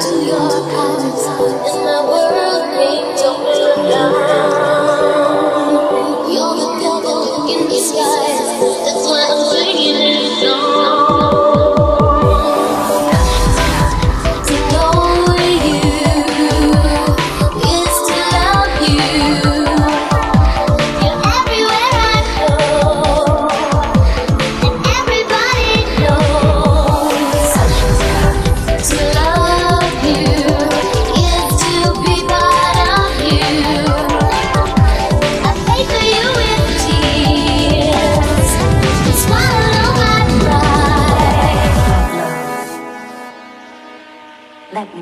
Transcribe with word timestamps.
into 0.00 0.24
your 0.24 0.40
eyes, 0.40 2.29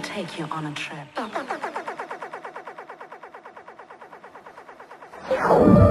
take 0.09 0.39
you 0.39 0.47
on 0.47 0.65
a 0.65 0.73
trip. 0.73 1.07